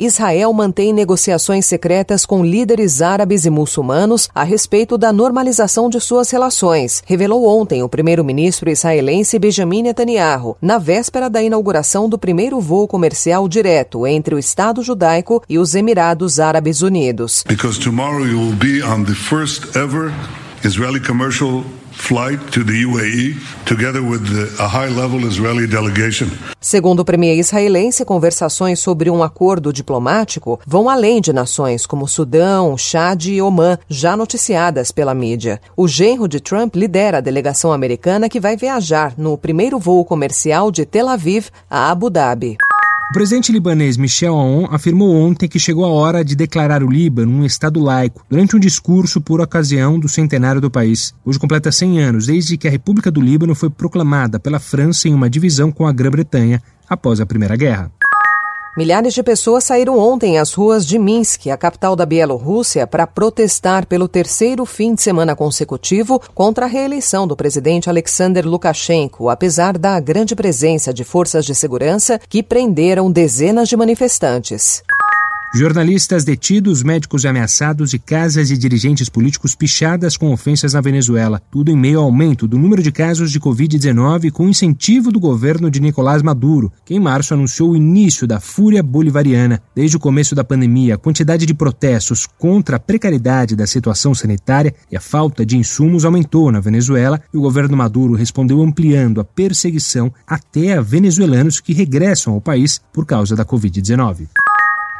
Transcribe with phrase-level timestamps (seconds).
[0.00, 6.30] Israel mantém negociações secretas com líderes árabes e muçulmanos a respeito da normalização de suas
[6.30, 12.88] relações, revelou ontem o primeiro-ministro israelense Benjamin Netanyahu, na véspera da inauguração do primeiro voo
[12.88, 17.44] comercial direto entre o Estado judaico e os Emirados Árabes Unidos.
[17.46, 20.12] Because tomorrow you will be on the first ever
[20.64, 21.62] Israeli commercial
[26.60, 32.76] Segundo o premier israelense, conversações sobre um acordo diplomático vão além de nações como Sudão,
[32.76, 35.60] Chad e Omã, já noticiadas pela mídia.
[35.76, 40.70] O genro de Trump lidera a delegação americana que vai viajar no primeiro voo comercial
[40.70, 42.56] de Tel Aviv a Abu Dhabi.
[43.10, 47.32] O presidente libanês Michel Aoun afirmou ontem que chegou a hora de declarar o Líbano
[47.32, 51.12] um Estado laico, durante um discurso por ocasião do centenário do país.
[51.24, 55.12] Hoje completa 100 anos desde que a República do Líbano foi proclamada pela França em
[55.12, 57.90] uma divisão com a Grã-Bretanha após a Primeira Guerra.
[58.76, 63.84] Milhares de pessoas saíram ontem às ruas de Minsk, a capital da Bielorrússia, para protestar
[63.84, 69.98] pelo terceiro fim de semana consecutivo contra a reeleição do presidente Alexander Lukashenko, apesar da
[69.98, 74.84] grande presença de forças de segurança que prenderam dezenas de manifestantes.
[75.52, 81.42] Jornalistas detidos, médicos ameaçados e casas de dirigentes políticos pichadas com ofensas na Venezuela.
[81.50, 85.68] Tudo em meio ao aumento do número de casos de Covid-19 com incentivo do governo
[85.68, 89.60] de Nicolás Maduro, que em março anunciou o início da fúria bolivariana.
[89.74, 94.72] Desde o começo da pandemia, a quantidade de protestos contra a precariedade da situação sanitária
[94.88, 99.24] e a falta de insumos aumentou na Venezuela e o governo Maduro respondeu ampliando a
[99.24, 104.28] perseguição até a venezuelanos que regressam ao país por causa da Covid-19.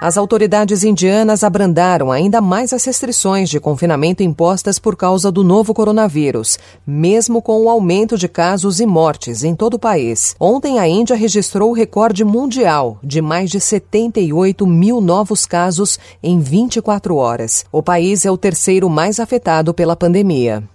[0.00, 5.74] As autoridades indianas abrandaram ainda mais as restrições de confinamento impostas por causa do novo
[5.74, 10.36] coronavírus, mesmo com o aumento de casos e mortes em todo o país.
[10.38, 16.38] Ontem, a Índia registrou o recorde mundial de mais de 78 mil novos casos em
[16.38, 17.66] 24 horas.
[17.72, 20.62] O país é o terceiro mais afetado pela pandemia.